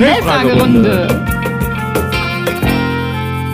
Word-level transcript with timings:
Schnellfragerunde. 0.00 1.26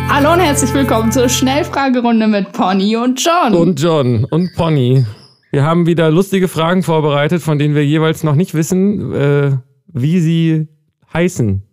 Hallo 0.09 0.33
und 0.33 0.39
herzlich 0.39 0.73
willkommen 0.75 1.11
zur 1.11 1.29
Schnellfragerunde 1.29 2.29
mit 2.29 2.53
Pony 2.53 2.95
und 2.95 3.21
John. 3.21 3.53
Und 3.53 3.81
John 3.81 4.25
und 4.27 4.55
Pony. 4.55 5.05
Wir 5.51 5.65
haben 5.65 5.87
wieder 5.87 6.09
lustige 6.13 6.47
Fragen 6.47 6.85
vorbereitet, 6.85 7.43
von 7.43 7.59
denen 7.59 7.75
wir 7.75 7.85
jeweils 7.85 8.23
noch 8.23 8.37
nicht 8.37 8.55
wissen, 8.55 9.13
äh, 9.13 9.57
wie 9.89 10.21
sie 10.21 10.69
heißen. 11.13 11.65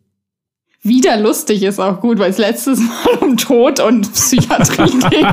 Wieder 0.82 1.18
lustig 1.18 1.62
ist 1.62 1.80
auch 1.80 2.00
gut, 2.00 2.18
weil 2.18 2.32
es 2.32 2.40
letztes 2.40 2.80
Mal 2.80 3.18
um 3.22 3.38
Tod 3.38 3.80
und 3.80 4.12
Psychiatrie 4.12 4.90
ging. 5.12 5.28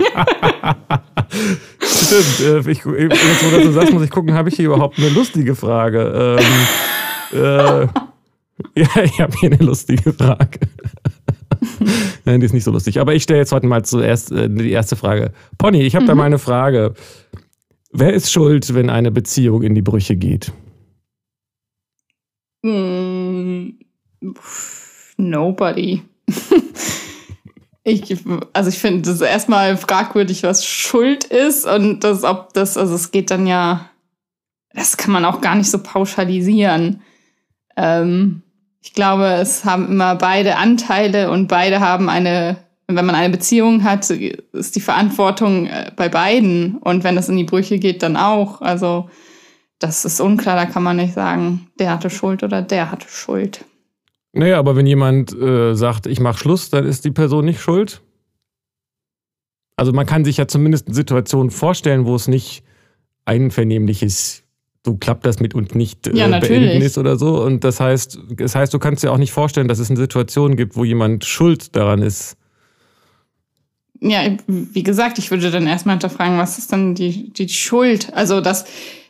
Stimmt. 1.81 2.67
Äh, 2.67 2.71
ich, 2.71 2.85
jetzt, 2.85 3.45
wo 3.47 3.57
du 3.57 3.65
so 3.65 3.73
sagst, 3.73 3.95
muss 3.95 4.03
ich 4.03 4.11
gucken, 4.11 4.35
habe 4.35 4.51
ich 4.51 4.57
hier 4.57 4.67
überhaupt 4.67 4.99
eine 4.99 5.09
lustige 5.09 5.55
Frage? 5.55 6.39
Ähm, 7.33 7.41
äh, 7.41 7.87
ja, 8.75 9.03
ich 9.03 9.21
habe 9.21 9.37
hier 9.39 9.53
eine 9.53 9.65
lustige 9.65 10.13
Frage. 10.13 10.61
Nein, 12.25 12.41
die 12.41 12.47
ist 12.47 12.53
nicht 12.53 12.65
so 12.65 12.71
lustig. 12.71 13.01
Aber 13.01 13.15
ich 13.15 13.23
stelle 13.23 13.41
jetzt 13.41 13.53
heute 13.53 13.67
mal 13.67 13.85
zuerst 13.85 14.33
äh, 14.33 14.49
die 14.49 14.71
erste 14.71 14.97
Frage. 14.97 15.33
Pony, 15.59 15.83
ich 15.83 15.95
habe 15.95 16.05
mhm. 16.05 16.09
da 16.09 16.15
mal 16.15 16.25
eine 16.25 16.39
Frage. 16.39 16.95
Wer 17.93 18.15
ist 18.15 18.31
schuld, 18.31 18.73
wenn 18.75 18.89
eine 18.89 19.11
Beziehung 19.11 19.63
in 19.63 19.75
die 19.75 19.83
Brüche 19.83 20.17
geht? 20.17 20.53
Mm, 22.63 23.71
nobody. 25.17 26.03
ich, 27.83 28.25
also 28.53 28.69
ich 28.69 28.79
finde 28.79 29.11
das 29.11 29.21
erstmal 29.21 29.77
fragwürdig, 29.77 30.43
was 30.43 30.65
Schuld 30.65 31.25
ist 31.25 31.67
und 31.67 32.05
das, 32.05 32.23
ob 32.23 32.53
das, 32.53 32.77
also 32.77 32.95
es 32.95 33.11
geht 33.11 33.31
dann 33.31 33.47
ja, 33.47 33.91
das 34.73 34.97
kann 34.97 35.13
man 35.13 35.25
auch 35.25 35.41
gar 35.41 35.57
nicht 35.57 35.71
so 35.71 35.83
pauschalisieren. 35.83 37.03
Ähm, 37.77 38.43
ich 38.83 38.95
glaube, 38.95 39.27
es 39.41 39.65
haben 39.65 39.89
immer 39.89 40.15
beide 40.15 40.57
Anteile 40.57 41.31
und 41.31 41.49
beide 41.49 41.81
haben 41.81 42.09
eine, 42.09 42.57
wenn 42.87 43.05
man 43.05 43.15
eine 43.15 43.31
Beziehung 43.31 43.85
hat, 43.85 44.09
ist 44.09 44.77
die 44.77 44.81
Verantwortung 44.81 45.67
äh, 45.67 45.93
bei 45.95 46.09
beiden. 46.09 46.79
Und 46.79 47.05
wenn 47.05 47.17
das 47.17 47.29
in 47.29 47.37
die 47.37 47.45
Brüche 47.45 47.79
geht, 47.79 48.03
dann 48.03 48.17
auch. 48.17 48.63
Also 48.63 49.11
das 49.79 50.05
ist 50.05 50.21
unklar, 50.21 50.57
da 50.57 50.67
kann 50.67 50.83
man 50.83 50.97
nicht 50.97 51.15
sagen, 51.15 51.69
der 51.79 51.91
hatte 51.91 52.11
Schuld 52.11 52.43
oder 52.43 52.63
der 52.63 52.91
hatte 52.91 53.09
Schuld. 53.09 53.65
Naja, 54.33 54.59
aber 54.59 54.77
wenn 54.77 54.87
jemand 54.87 55.37
äh, 55.37 55.75
sagt, 55.75 56.07
ich 56.07 56.21
mache 56.21 56.39
Schluss, 56.39 56.71
dann 56.71 56.87
ist 56.87 57.05
die 57.05 57.11
Person 57.11 57.45
nicht 57.45 57.61
schuld. 57.61 58.01
Also 59.77 59.93
man 59.93 60.07
kann 60.07 60.25
sich 60.25 60.37
ja 60.37 60.47
zumindest 60.47 60.95
Situationen 60.95 61.51
vorstellen, 61.51 62.05
wo 62.05 62.15
es 62.15 62.29
nicht 62.29 62.63
einvernehmliches 63.25 64.45
so 64.85 64.97
klappt 64.97 65.27
das 65.27 65.41
mit 65.41 65.55
uns 65.55 65.75
nicht 65.75 66.07
äh, 66.07 66.17
ja, 66.17 66.39
beenden 66.39 66.83
ist 66.83 66.97
oder 66.97 67.17
so. 67.17 67.43
Und 67.43 67.65
das 67.65 67.81
heißt, 67.81 68.19
das 68.31 68.55
heißt, 68.55 68.73
du 68.73 68.79
kannst 68.79 69.03
dir 69.03 69.13
auch 69.13 69.19
nicht 69.19 69.33
vorstellen, 69.33 69.69
dass 69.69 69.79
es 69.79 69.91
eine 69.91 69.99
Situation 69.99 70.57
gibt, 70.57 70.77
wo 70.77 70.85
jemand 70.85 71.25
schuld 71.25 71.77
daran 71.77 72.03
ist. 72.03 72.37
Ja, 74.01 74.23
wie 74.47 74.83
gesagt, 74.83 75.19
ich 75.19 75.31
würde 75.31 75.51
dann 75.51 75.67
erstmal 75.67 75.97
hinterfragen, 75.97 76.39
was 76.39 76.57
ist 76.57 76.73
dann 76.73 76.95
die, 76.95 77.31
die 77.35 77.51
Schuld? 77.51 78.15
Also, 78.15 78.41
dass 78.41 78.65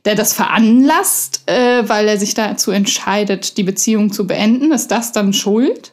der 0.04 0.16
das 0.16 0.32
veranlasst, 0.32 1.48
äh, 1.48 1.88
weil 1.88 2.08
er 2.08 2.18
sich 2.18 2.34
dazu 2.34 2.72
entscheidet, 2.72 3.56
die 3.56 3.62
Beziehung 3.62 4.12
zu 4.12 4.26
beenden, 4.26 4.72
ist 4.72 4.90
das 4.90 5.12
dann 5.12 5.32
Schuld? 5.32 5.92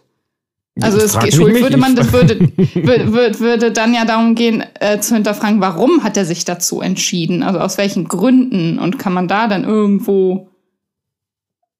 Also 0.81 0.97
es 0.99 1.13
Schuld 1.33 1.61
würde 1.61 1.77
man, 1.77 1.95
das 1.95 2.11
würde, 2.13 2.39
würde, 2.75 3.39
würde 3.39 3.71
dann 3.71 3.93
ja 3.93 4.05
darum 4.05 4.35
gehen, 4.35 4.63
äh, 4.79 4.99
zu 4.99 5.15
hinterfragen, 5.15 5.61
warum 5.61 6.03
hat 6.03 6.17
er 6.17 6.25
sich 6.25 6.45
dazu 6.45 6.81
entschieden? 6.81 7.43
Also 7.43 7.59
aus 7.59 7.77
welchen 7.77 8.07
Gründen? 8.07 8.77
Und 8.77 8.99
kann 8.99 9.13
man 9.13 9.27
da 9.27 9.47
dann 9.47 9.63
irgendwo, 9.63 10.49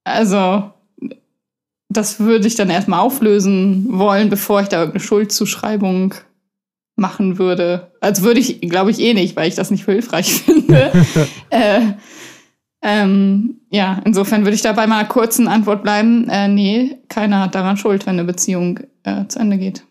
also 0.03 0.71
das 1.89 2.19
würde 2.19 2.47
ich 2.47 2.55
dann 2.55 2.69
erstmal 2.69 2.99
auflösen 2.99 3.85
wollen, 3.89 4.29
bevor 4.29 4.61
ich 4.61 4.67
da 4.67 4.79
irgendeine 4.79 5.03
Schuldzuschreibung 5.03 6.15
machen 6.95 7.37
würde. 7.37 7.91
Also 8.01 8.23
würde 8.23 8.39
ich, 8.39 8.59
glaube 8.61 8.91
ich, 8.91 8.99
eh 8.99 9.13
nicht, 9.13 9.35
weil 9.35 9.47
ich 9.47 9.55
das 9.55 9.71
nicht 9.71 9.85
hilfreich 9.85 10.33
finde. 10.45 10.91
äh, 11.49 11.81
ähm, 12.87 13.59
ja, 13.69 14.01
insofern 14.05 14.45
würde 14.45 14.55
ich 14.55 14.61
da 14.61 14.71
bei 14.71 14.87
meiner 14.87 15.05
kurzen 15.07 15.49
Antwort 15.49 15.83
bleiben. 15.83 16.29
Äh, 16.29 16.47
nee, 16.47 16.95
keiner 17.09 17.41
hat 17.41 17.53
daran 17.53 17.75
Schuld, 17.75 18.05
wenn 18.05 18.13
eine 18.13 18.23
Beziehung 18.23 18.79
äh, 19.03 19.27
zu 19.27 19.39
Ende 19.39 19.57
geht. 19.57 19.83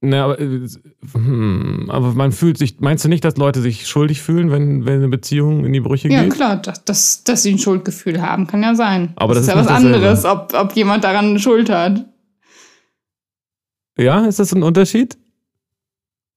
Na, 0.00 0.24
aber, 0.24 0.40
äh, 0.40 0.66
hm, 1.12 1.90
aber 1.90 2.14
man 2.14 2.32
fühlt 2.32 2.56
sich, 2.56 2.80
meinst 2.80 3.04
du 3.04 3.10
nicht, 3.10 3.22
dass 3.22 3.36
Leute 3.36 3.60
sich 3.60 3.86
schuldig 3.86 4.22
fühlen, 4.22 4.50
wenn, 4.50 4.86
wenn 4.86 4.94
eine 4.94 5.08
Beziehung 5.08 5.66
in 5.66 5.74
die 5.74 5.80
Brüche 5.80 6.08
ja, 6.08 6.22
geht? 6.22 6.30
Ja, 6.30 6.34
klar, 6.34 6.56
dass, 6.56 6.84
dass, 6.86 7.24
dass 7.24 7.42
sie 7.42 7.52
ein 7.52 7.58
Schuldgefühl 7.58 8.22
haben, 8.22 8.46
kann 8.46 8.62
ja 8.62 8.74
sein. 8.74 9.12
Aber 9.16 9.34
das, 9.34 9.44
das 9.44 9.54
ist 9.54 9.60
ja 9.60 9.66
was 9.66 9.84
anderes, 9.84 10.24
ob, 10.24 10.54
ob 10.54 10.72
jemand 10.72 11.04
daran 11.04 11.38
Schuld 11.38 11.68
hat. 11.68 12.06
Ja, 13.98 14.24
ist 14.24 14.38
das 14.38 14.54
ein 14.54 14.62
Unterschied? 14.62 15.18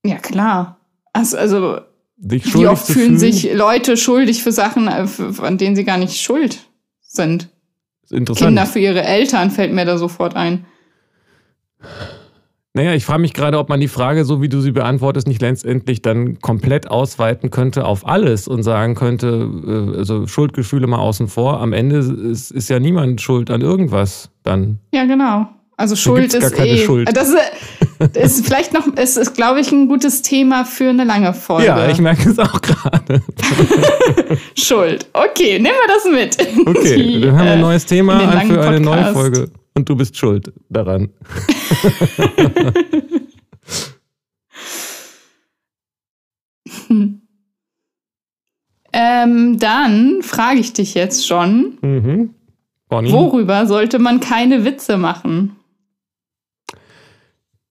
Ja, 0.06 0.18
klar. 0.18 0.78
Also, 1.14 1.38
also 1.38 1.80
wie 2.22 2.68
oft 2.68 2.86
fühlen, 2.86 3.18
fühlen 3.18 3.20
sich 3.20 3.54
Leute 3.54 3.98
schuldig 3.98 4.44
für 4.44 4.52
Sachen, 4.52 4.88
äh, 4.88 5.08
an 5.42 5.58
denen 5.58 5.76
sie 5.76 5.84
gar 5.84 5.98
nicht 5.98 6.22
schuld 6.22 6.59
sind. 7.02 7.50
Interessant. 8.09 8.50
Kinder 8.50 8.66
für 8.66 8.80
ihre 8.80 9.04
Eltern 9.04 9.52
fällt 9.52 9.74
mir 9.74 9.86
da 9.86 9.98
sofort 9.98 10.36
ein. 10.36 10.66
Naja, 12.74 12.94
ich 12.94 13.04
frage 13.04 13.20
mich 13.20 13.34
gerade, 13.34 13.58
ob 13.58 13.68
man 13.68 13.82
die 13.82 13.90
Frage, 13.90 14.24
so 14.24 14.42
wie 14.42 14.48
du 14.48 14.62
sie 14.62 14.72
beantwortest, 14.72 15.28
nicht 15.28 15.42
letztendlich 15.42 16.02
dann 16.02 16.40
komplett 16.40 16.90
ausweiten 16.90 17.50
könnte 17.50 17.84
auf 17.86 18.08
alles 18.08 18.48
und 18.48 18.64
sagen 18.64 18.96
könnte, 18.96 19.50
äh, 19.68 19.98
also 19.98 20.26
Schuldgefühle 20.26 20.88
mal 20.88 21.00
außen 21.00 21.28
vor. 21.28 21.59
Am 21.59 21.74
Ende 21.74 21.98
ist, 21.98 22.52
ist 22.52 22.70
ja 22.70 22.80
niemand 22.80 23.20
schuld 23.20 23.50
an 23.50 23.62
irgendwas 23.62 24.30
dann. 24.44 24.80
Ja, 24.94 25.06
genau. 25.06 25.48
Also 25.76 25.96
Schuld 25.96 26.34
ist 26.34 26.59
eh. 26.59 26.78
Schuld. 26.78 27.09
Das 27.18 27.30
ist, 27.30 27.38
ist 28.14 28.46
vielleicht 28.46 28.74
noch, 28.74 28.88
es 28.96 29.18
ist, 29.18 29.34
glaube 29.34 29.60
ich, 29.60 29.72
ein 29.72 29.88
gutes 29.88 30.22
Thema 30.22 30.66
für 30.66 30.90
eine 30.90 31.04
lange 31.04 31.34
Folge. 31.34 31.68
Ja, 31.68 31.90
ich 31.90 32.00
merke 32.00 32.30
es 32.30 32.40
auch 32.40 32.62
gerade. 32.62 33.22
Schuld. 34.56 35.08
Okay, 35.14 35.60
nehmen 35.60 35.76
wir 35.76 35.88
das 35.88 36.06
mit. 36.12 36.38
Okay, 36.68 36.96
Die, 36.96 37.22
dann 37.22 37.38
haben 37.38 37.46
wir 37.46 37.52
ein 37.54 37.62
neues 37.62 37.86
Thema 37.86 38.20
an 38.20 38.48
für 38.48 38.62
eine 38.62 38.80
neue 38.80 39.14
Folge. 39.14 39.50
Und 39.74 39.88
du 39.88 39.96
bist 39.96 40.18
schuld 40.18 40.52
daran. 40.70 41.10
ähm, 48.94 49.58
dann 49.60 50.22
frage 50.22 50.60
ich 50.60 50.74
dich 50.74 50.94
jetzt 50.94 51.26
schon. 51.26 51.78
Mhm. 51.82 52.36
Worüber 52.90 53.66
sollte 53.68 54.00
man 54.00 54.20
keine 54.20 54.66
Witze 54.66 54.98
machen? 54.98 55.56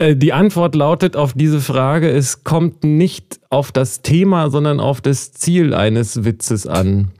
Äh, 0.00 0.16
die 0.16 0.32
Antwort 0.32 0.74
lautet 0.74 1.14
auf 1.14 1.34
diese 1.34 1.60
Frage, 1.60 2.10
es 2.10 2.42
kommt 2.42 2.82
nicht 2.82 3.38
auf 3.50 3.70
das 3.70 4.02
Thema, 4.02 4.50
sondern 4.50 4.80
auf 4.80 5.00
das 5.00 5.32
Ziel 5.32 5.74
eines 5.74 6.24
Witzes 6.24 6.66
an. 6.66 7.10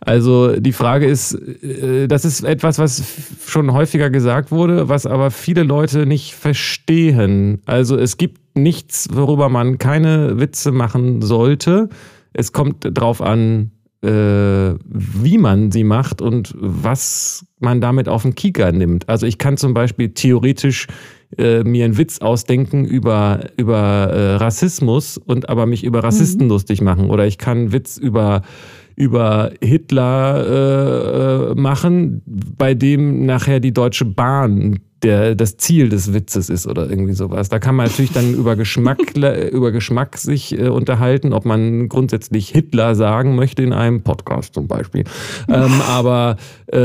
Also 0.00 0.58
die 0.58 0.72
Frage 0.72 1.06
ist, 1.06 1.34
äh, 1.34 2.08
das 2.08 2.24
ist 2.24 2.42
etwas, 2.42 2.78
was 2.78 3.02
schon 3.46 3.72
häufiger 3.72 4.08
gesagt 4.08 4.50
wurde, 4.50 4.88
was 4.88 5.04
aber 5.04 5.30
viele 5.30 5.62
Leute 5.62 6.06
nicht 6.06 6.34
verstehen. 6.34 7.60
Also 7.66 7.96
es 7.98 8.16
gibt 8.16 8.56
nichts, 8.56 9.08
worüber 9.12 9.48
man 9.48 9.78
keine 9.78 10.40
Witze 10.40 10.72
machen 10.72 11.20
sollte. 11.20 11.90
Es 12.32 12.52
kommt 12.52 12.88
darauf 12.96 13.20
an, 13.20 13.72
äh, 14.02 14.74
wie 14.84 15.38
man 15.38 15.70
sie 15.70 15.84
macht 15.84 16.22
und 16.22 16.54
was 16.58 17.44
man 17.58 17.80
damit 17.80 18.08
auf 18.08 18.22
den 18.22 18.34
Kieker 18.34 18.72
nimmt. 18.72 19.08
Also 19.08 19.26
ich 19.26 19.36
kann 19.36 19.56
zum 19.56 19.74
Beispiel 19.74 20.10
theoretisch 20.10 20.86
äh, 21.36 21.64
mir 21.64 21.84
einen 21.84 21.98
Witz 21.98 22.18
ausdenken 22.20 22.84
über, 22.84 23.40
über 23.56 23.78
äh, 23.78 24.34
Rassismus 24.36 25.18
und 25.18 25.48
aber 25.48 25.66
mich 25.66 25.84
über 25.84 26.04
Rassisten 26.04 26.44
mhm. 26.44 26.50
lustig 26.50 26.80
machen. 26.80 27.10
Oder 27.10 27.26
ich 27.26 27.38
kann 27.38 27.58
einen 27.58 27.72
Witz 27.72 27.96
über 27.96 28.42
über 28.96 29.52
Hitler 29.60 30.46
äh, 30.46 31.52
äh, 31.52 31.54
machen, 31.54 32.22
bei 32.26 32.72
dem 32.72 33.26
nachher 33.26 33.60
die 33.60 33.74
Deutsche 33.74 34.06
Bahn 34.06 34.78
der, 35.02 35.34
das 35.34 35.58
Ziel 35.58 35.90
des 35.90 36.14
Witzes 36.14 36.48
ist 36.48 36.66
oder 36.66 36.88
irgendwie 36.88 37.12
sowas. 37.12 37.48
Da 37.48 37.58
kann 37.58 37.74
man 37.74 37.86
natürlich 37.86 38.12
dann 38.12 38.34
über 38.34 38.56
Geschmack, 38.56 38.98
über 39.52 39.70
Geschmack 39.70 40.16
sich 40.16 40.58
äh, 40.58 40.68
unterhalten, 40.68 41.32
ob 41.32 41.44
man 41.44 41.88
grundsätzlich 41.88 42.48
Hitler 42.48 42.94
sagen 42.94 43.36
möchte 43.36 43.62
in 43.62 43.72
einem 43.72 44.02
Podcast 44.02 44.54
zum 44.54 44.68
Beispiel. 44.68 45.04
Ähm, 45.48 45.80
aber 45.88 46.36
äh, 46.66 46.76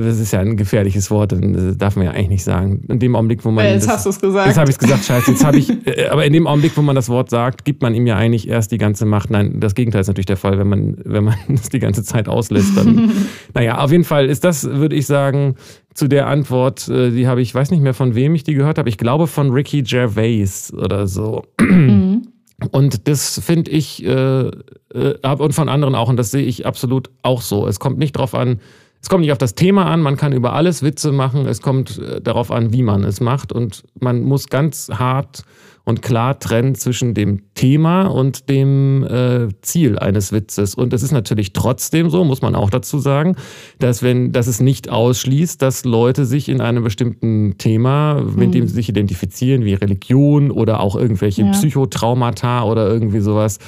das 0.00 0.18
ist 0.18 0.32
ja 0.32 0.40
ein 0.40 0.56
gefährliches 0.56 1.10
Wort, 1.10 1.32
das 1.32 1.40
äh, 1.40 1.76
darf 1.76 1.96
man 1.96 2.06
ja 2.06 2.12
eigentlich 2.12 2.28
nicht 2.28 2.44
sagen. 2.44 2.84
In 2.88 2.98
dem 2.98 3.14
Augenblick, 3.14 3.44
wo 3.44 3.50
man. 3.50 3.66
Ja, 3.66 3.72
jetzt 3.72 3.86
das, 3.86 3.96
hast 3.96 4.06
du 4.06 4.10
es 4.10 4.20
gesagt. 4.20 4.46
Jetzt 4.46 4.58
habe 4.58 4.70
ich 4.70 4.76
es 4.76 4.78
gesagt, 4.78 5.04
scheiße. 5.04 5.30
Jetzt 5.32 5.44
habe 5.44 5.58
ich, 5.58 5.70
äh, 5.86 6.08
aber 6.08 6.24
in 6.24 6.32
dem 6.32 6.46
Augenblick, 6.46 6.76
wo 6.76 6.82
man 6.82 6.96
das 6.96 7.10
Wort 7.10 7.28
sagt, 7.28 7.66
gibt 7.66 7.82
man 7.82 7.94
ihm 7.94 8.06
ja 8.06 8.16
eigentlich 8.16 8.48
erst 8.48 8.72
die 8.72 8.78
ganze 8.78 9.04
Macht. 9.04 9.30
Nein, 9.30 9.60
das 9.60 9.74
Gegenteil 9.74 10.00
ist 10.00 10.08
natürlich 10.08 10.26
der 10.26 10.38
Fall, 10.38 10.58
wenn 10.58 10.68
man, 10.68 10.96
wenn 11.04 11.24
man 11.24 11.36
das 11.48 11.68
die 11.68 11.80
ganze 11.80 12.02
Zeit 12.02 12.28
auslässt. 12.28 12.76
Dann, 12.76 13.12
naja, 13.52 13.78
auf 13.78 13.92
jeden 13.92 14.04
Fall 14.04 14.26
ist 14.26 14.42
das, 14.42 14.64
würde 14.64 14.96
ich 14.96 15.06
sagen, 15.06 15.56
zu 15.96 16.08
der 16.08 16.26
Antwort, 16.26 16.88
äh, 16.88 17.10
die 17.10 17.26
habe 17.26 17.40
ich, 17.40 17.54
weiß 17.54 17.70
nicht 17.70 17.82
mehr 17.82 17.94
von 17.94 18.14
wem 18.14 18.34
ich 18.34 18.44
die 18.44 18.54
gehört 18.54 18.78
habe. 18.78 18.88
Ich 18.88 18.98
glaube 18.98 19.26
von 19.26 19.50
Ricky 19.50 19.82
Gervais 19.82 20.72
oder 20.76 21.06
so. 21.06 21.44
Mhm. 21.60 22.28
Und 22.70 23.08
das 23.08 23.40
finde 23.40 23.70
ich, 23.70 24.04
äh, 24.04 24.46
äh, 24.48 25.36
und 25.38 25.54
von 25.54 25.68
anderen 25.68 25.94
auch, 25.94 26.08
und 26.08 26.16
das 26.16 26.30
sehe 26.30 26.44
ich 26.44 26.66
absolut 26.66 27.10
auch 27.22 27.40
so. 27.40 27.66
Es 27.66 27.80
kommt 27.80 27.98
nicht 27.98 28.16
darauf 28.16 28.34
an, 28.34 28.60
es 29.00 29.08
kommt 29.08 29.22
nicht 29.22 29.32
auf 29.32 29.38
das 29.38 29.54
Thema 29.54 29.86
an, 29.86 30.02
man 30.02 30.16
kann 30.16 30.32
über 30.32 30.52
alles 30.52 30.82
Witze 30.82 31.12
machen, 31.12 31.46
es 31.46 31.62
kommt 31.62 31.98
äh, 31.98 32.20
darauf 32.20 32.50
an, 32.50 32.72
wie 32.72 32.82
man 32.82 33.04
es 33.04 33.20
macht 33.20 33.52
und 33.52 33.84
man 34.00 34.22
muss 34.22 34.48
ganz 34.48 34.88
hart 34.92 35.44
und 35.88 36.02
klar 36.02 36.40
trennen 36.40 36.74
zwischen 36.74 37.14
dem 37.14 37.54
Thema 37.54 38.06
und 38.06 38.48
dem 38.50 39.04
äh, 39.04 39.48
Ziel 39.62 40.00
eines 40.00 40.32
Witzes. 40.32 40.74
Und 40.74 40.92
es 40.92 41.04
ist 41.04 41.12
natürlich 41.12 41.52
trotzdem 41.52 42.10
so, 42.10 42.24
muss 42.24 42.42
man 42.42 42.56
auch 42.56 42.70
dazu 42.70 42.98
sagen, 42.98 43.36
dass 43.78 44.02
wenn, 44.02 44.32
dass 44.32 44.48
es 44.48 44.60
nicht 44.60 44.90
ausschließt, 44.90 45.62
dass 45.62 45.84
Leute 45.84 46.26
sich 46.26 46.48
in 46.48 46.60
einem 46.60 46.82
bestimmten 46.82 47.56
Thema, 47.56 48.20
mit 48.20 48.52
dem 48.52 48.62
hm. 48.62 48.68
sie 48.68 48.74
sich 48.74 48.88
identifizieren, 48.88 49.64
wie 49.64 49.74
Religion 49.74 50.50
oder 50.50 50.80
auch 50.80 50.96
irgendwelche 50.96 51.42
ja. 51.42 51.52
Psychotraumata 51.52 52.64
oder 52.64 52.88
irgendwie 52.88 53.20
sowas, 53.20 53.60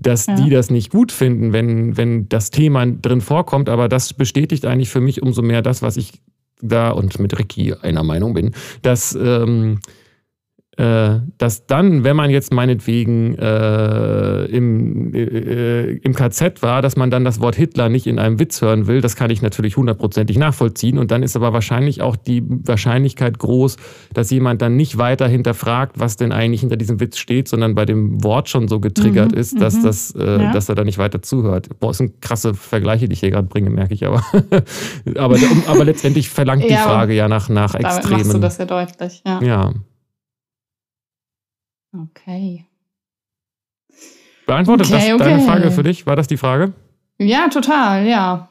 dass 0.00 0.26
ja. 0.26 0.34
die 0.34 0.50
das 0.50 0.70
nicht 0.70 0.90
gut 0.90 1.12
finden, 1.12 1.52
wenn, 1.52 1.96
wenn 1.96 2.28
das 2.28 2.50
Thema 2.50 2.86
drin 2.86 3.20
vorkommt. 3.20 3.68
Aber 3.68 3.88
das 3.88 4.14
bestätigt 4.14 4.64
eigentlich 4.66 4.88
für 4.88 5.00
mich 5.00 5.22
umso 5.22 5.42
mehr 5.42 5.62
das, 5.62 5.82
was 5.82 5.96
ich 5.96 6.20
da 6.62 6.90
und 6.90 7.18
mit 7.18 7.38
Ricky 7.38 7.74
einer 7.74 8.02
Meinung 8.02 8.34
bin, 8.34 8.52
dass 8.82 9.14
ähm, 9.14 9.78
äh, 9.78 10.09
dass 10.76 11.66
dann, 11.66 12.04
wenn 12.04 12.16
man 12.16 12.30
jetzt 12.30 12.54
meinetwegen 12.54 13.34
äh, 13.34 14.44
im, 14.46 15.12
äh, 15.12 15.92
im 15.96 16.14
KZ 16.14 16.62
war, 16.62 16.80
dass 16.80 16.96
man 16.96 17.10
dann 17.10 17.24
das 17.24 17.40
Wort 17.40 17.54
Hitler 17.54 17.88
nicht 17.90 18.06
in 18.06 18.18
einem 18.18 18.38
Witz 18.38 18.62
hören 18.62 18.86
will, 18.86 19.02
das 19.02 19.14
kann 19.14 19.30
ich 19.30 19.42
natürlich 19.42 19.76
hundertprozentig 19.76 20.38
nachvollziehen. 20.38 20.96
Und 20.96 21.10
dann 21.10 21.22
ist 21.22 21.36
aber 21.36 21.52
wahrscheinlich 21.52 22.00
auch 22.00 22.16
die 22.16 22.42
Wahrscheinlichkeit 22.46 23.38
groß, 23.38 23.76
dass 24.14 24.30
jemand 24.30 24.62
dann 24.62 24.76
nicht 24.76 24.96
weiter 24.96 25.28
hinterfragt, 25.28 25.98
was 25.98 26.16
denn 26.16 26.32
eigentlich 26.32 26.60
hinter 26.60 26.76
diesem 26.76 26.98
Witz 26.98 27.18
steht, 27.18 27.48
sondern 27.48 27.74
bei 27.74 27.84
dem 27.84 28.24
Wort 28.24 28.48
schon 28.48 28.68
so 28.68 28.80
getriggert 28.80 29.32
mhm, 29.32 29.38
ist, 29.38 29.60
dass, 29.60 29.74
mhm. 29.74 29.82
das, 29.82 30.14
äh, 30.14 30.42
ja. 30.42 30.52
dass 30.52 30.68
er 30.68 30.76
da 30.76 30.84
nicht 30.84 30.98
weiter 30.98 31.20
zuhört. 31.20 31.68
Boah, 31.80 31.88
das 31.88 31.98
sind 31.98 32.22
krasse 32.22 32.54
Vergleiche, 32.54 33.06
die 33.06 33.14
ich 33.14 33.20
hier 33.20 33.30
gerade 33.30 33.48
bringe, 33.48 33.68
merke 33.70 33.92
ich 33.92 34.06
aber. 34.06 34.24
aber, 35.16 35.36
aber 35.66 35.84
letztendlich 35.84 36.30
verlangt 36.30 36.64
die 36.64 36.74
Frage 36.74 37.12
ja 37.12 37.28
nach, 37.28 37.48
nach 37.48 37.74
Extremen. 37.74 38.02
Damit 38.02 38.12
machst 38.12 38.34
du 38.34 38.38
das 38.38 38.58
ja 38.58 38.64
deutlich, 38.64 39.22
ja. 39.26 39.42
Ja. 39.42 39.72
Okay. 41.92 42.66
Beantwortet 44.46 44.86
okay, 44.88 45.10
das 45.10 45.14
okay. 45.14 45.30
deine 45.30 45.42
Frage 45.42 45.70
für 45.70 45.82
dich? 45.82 46.06
War 46.06 46.16
das 46.16 46.26
die 46.26 46.36
Frage? 46.36 46.72
Ja, 47.18 47.48
total, 47.48 48.06
ja. 48.06 48.49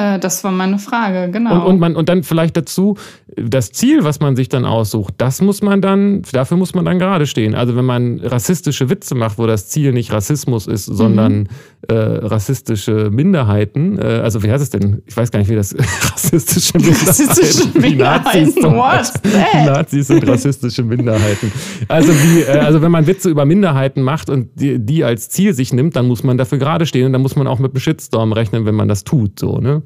Äh, 0.00 0.18
das 0.18 0.42
war 0.44 0.50
meine 0.50 0.78
Frage, 0.78 1.30
genau. 1.30 1.54
Und, 1.54 1.62
und, 1.62 1.78
man, 1.80 1.96
und 1.96 2.08
dann 2.08 2.22
vielleicht 2.22 2.56
dazu, 2.56 2.96
das 3.36 3.70
Ziel, 3.72 4.02
was 4.02 4.20
man 4.20 4.34
sich 4.34 4.48
dann 4.48 4.64
aussucht, 4.64 5.14
das 5.18 5.42
muss 5.42 5.62
man 5.62 5.82
dann, 5.82 6.22
dafür 6.32 6.56
muss 6.56 6.74
man 6.74 6.84
dann 6.84 6.98
gerade 6.98 7.26
stehen. 7.26 7.54
Also 7.54 7.76
wenn 7.76 7.84
man 7.84 8.18
rassistische 8.20 8.88
Witze 8.88 9.14
macht, 9.14 9.38
wo 9.38 9.46
das 9.46 9.68
Ziel 9.68 9.92
nicht 9.92 10.12
Rassismus 10.12 10.66
ist, 10.66 10.86
sondern 10.86 11.40
mhm. 11.40 11.46
äh, 11.88 11.94
rassistische 11.94 13.10
Minderheiten, 13.10 13.98
äh, 13.98 14.20
also 14.22 14.42
wie 14.42 14.50
heißt 14.50 14.62
es 14.62 14.70
denn? 14.70 15.02
Ich 15.06 15.16
weiß 15.16 15.30
gar 15.30 15.38
nicht, 15.38 15.50
wie 15.50 15.56
das 15.56 15.76
rassistische 16.12 16.78
Minderheiten. 16.78 17.06
Rassistische 17.06 17.68
Minderheiten, 17.78 18.54
die 18.54 18.60
Nazis, 18.60 19.22
die 19.22 19.66
Nazis 19.66 20.06
sind 20.06 20.28
rassistische 20.28 20.82
Minderheiten. 20.82 21.52
Also, 21.88 22.12
wie, 22.12 22.40
äh, 22.42 22.58
also 22.58 22.80
wenn 22.80 22.90
man 22.90 23.06
Witze 23.06 23.28
über 23.28 23.44
Minderheiten 23.44 24.02
macht 24.02 24.30
und 24.30 24.48
die, 24.54 24.78
die 24.78 25.04
als 25.04 25.28
Ziel 25.28 25.52
sich 25.52 25.72
nimmt, 25.72 25.96
dann 25.96 26.06
muss 26.06 26.24
man 26.24 26.38
dafür 26.38 26.58
gerade 26.58 26.86
stehen 26.86 27.06
und 27.06 27.12
dann 27.12 27.22
muss 27.22 27.36
man 27.36 27.46
auch 27.46 27.58
mit 27.58 27.72
einem 27.72 27.80
Shitstorm 27.80 28.32
rechnen, 28.32 28.64
wenn 28.64 28.74
man 28.74 28.88
das 28.88 29.04
tut, 29.04 29.38
so, 29.38 29.58
ne? 29.58 29.82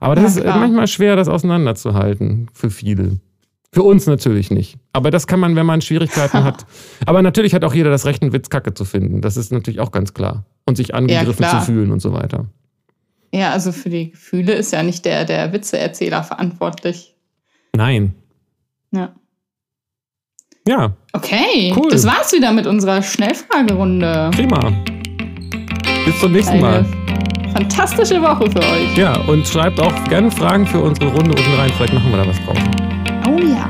Aber 0.00 0.14
das 0.14 0.36
ja, 0.36 0.42
ist 0.42 0.54
manchmal 0.56 0.86
schwer, 0.86 1.16
das 1.16 1.28
auseinanderzuhalten 1.28 2.48
für 2.52 2.70
viele. 2.70 3.18
Für 3.72 3.82
uns 3.82 4.06
natürlich 4.06 4.50
nicht. 4.50 4.78
Aber 4.92 5.10
das 5.10 5.26
kann 5.26 5.40
man, 5.40 5.56
wenn 5.56 5.66
man 5.66 5.82
Schwierigkeiten 5.82 6.44
hat. 6.44 6.66
Aber 7.06 7.22
natürlich 7.22 7.54
hat 7.54 7.64
auch 7.64 7.74
jeder 7.74 7.90
das 7.90 8.06
Recht, 8.06 8.22
einen 8.22 8.32
Witz 8.32 8.48
kacke 8.48 8.72
zu 8.74 8.84
finden. 8.84 9.20
Das 9.20 9.36
ist 9.36 9.52
natürlich 9.52 9.80
auch 9.80 9.90
ganz 9.90 10.14
klar. 10.14 10.44
Und 10.64 10.76
sich 10.76 10.94
angegriffen 10.94 11.42
ja, 11.42 11.50
zu 11.50 11.66
fühlen 11.66 11.92
und 11.92 12.00
so 12.00 12.12
weiter. 12.12 12.46
Ja, 13.32 13.52
also 13.52 13.72
für 13.72 13.90
die 13.90 14.12
Gefühle 14.12 14.54
ist 14.54 14.72
ja 14.72 14.82
nicht 14.82 15.04
der, 15.04 15.24
der 15.24 15.52
Witzeerzähler 15.52 16.22
verantwortlich. 16.22 17.14
Nein. 17.74 18.14
Ja. 18.92 19.14
Ja. 20.66 20.96
Okay, 21.12 21.72
cool. 21.76 21.90
das 21.90 22.06
war's 22.06 22.32
wieder 22.32 22.52
mit 22.52 22.66
unserer 22.66 23.02
Schnellfragerunde. 23.02 24.30
Prima. 24.32 24.72
Bis 26.04 26.18
zum 26.18 26.32
nächsten 26.32 26.60
Mal 26.60 26.86
fantastische 27.56 28.20
Woche 28.20 28.50
für 28.50 28.58
euch. 28.58 28.96
Ja, 28.96 29.16
und 29.22 29.46
schreibt 29.46 29.80
auch 29.80 30.04
gerne 30.08 30.30
Fragen 30.30 30.66
für 30.66 30.80
unsere 30.80 31.08
Runde 31.08 31.30
unten 31.30 31.54
rein. 31.58 31.70
Vielleicht 31.76 31.94
machen 31.94 32.10
wir 32.10 32.18
da 32.18 32.28
was 32.28 32.36
drauf. 32.44 32.58
Oh 33.26 33.38
ja. 33.38 33.68